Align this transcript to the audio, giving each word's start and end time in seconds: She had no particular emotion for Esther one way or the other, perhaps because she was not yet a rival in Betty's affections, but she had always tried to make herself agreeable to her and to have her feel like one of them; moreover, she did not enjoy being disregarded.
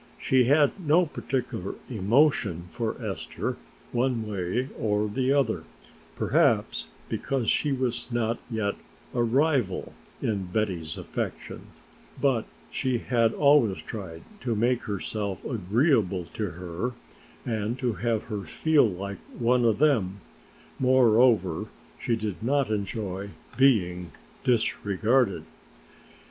She 0.19 0.45
had 0.45 0.71
no 0.79 1.05
particular 1.05 1.75
emotion 1.87 2.63
for 2.69 2.99
Esther 3.05 3.57
one 3.91 4.27
way 4.27 4.69
or 4.75 5.07
the 5.07 5.31
other, 5.31 5.63
perhaps 6.15 6.87
because 7.07 7.51
she 7.51 7.71
was 7.71 8.11
not 8.11 8.39
yet 8.49 8.73
a 9.13 9.21
rival 9.21 9.93
in 10.19 10.47
Betty's 10.47 10.97
affections, 10.97 11.67
but 12.19 12.45
she 12.71 12.97
had 12.97 13.35
always 13.35 13.79
tried 13.83 14.23
to 14.39 14.55
make 14.55 14.81
herself 14.85 15.45
agreeable 15.45 16.25
to 16.33 16.49
her 16.49 16.93
and 17.45 17.77
to 17.77 17.93
have 17.93 18.23
her 18.23 18.41
feel 18.41 18.89
like 18.89 19.19
one 19.37 19.63
of 19.63 19.77
them; 19.77 20.19
moreover, 20.79 21.67
she 21.99 22.15
did 22.15 22.41
not 22.41 22.71
enjoy 22.71 23.29
being 23.55 24.09
disregarded. 24.43 25.43